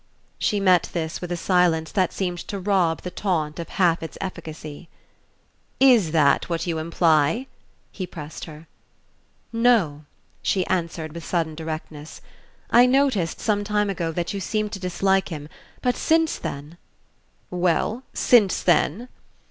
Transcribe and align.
She 0.39 0.59
met 0.59 0.89
this 0.93 1.21
with 1.21 1.31
a 1.31 1.37
silence 1.37 1.91
that 1.91 2.11
seemed 2.11 2.39
to 2.47 2.57
rob 2.57 3.03
the 3.03 3.11
taunt 3.11 3.59
of 3.59 3.69
half 3.69 4.01
its 4.01 4.17
efficacy. 4.19 4.89
"Is 5.79 6.09
that 6.09 6.49
what 6.49 6.65
you 6.65 6.79
imply?" 6.79 7.45
he 7.91 8.07
pressed 8.07 8.45
her. 8.45 8.67
"No," 9.53 10.05
she 10.41 10.65
answered 10.65 11.13
with 11.13 11.23
sudden 11.23 11.53
directness. 11.53 12.19
"I 12.71 12.87
noticed 12.87 13.39
some 13.39 13.63
time 13.63 13.91
ago 13.91 14.11
that 14.11 14.33
you 14.33 14.39
seemed 14.39 14.71
to 14.71 14.79
dislike 14.79 15.29
him, 15.29 15.47
but 15.83 15.95
since 15.95 16.39
then" 16.39 16.79
"Well 17.51 18.01
since 18.11 18.63
then?" 18.63 19.07